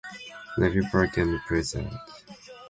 Levy 0.57 0.81
Park 0.91 1.17
and 1.17 1.39
Preserve. 1.41 1.93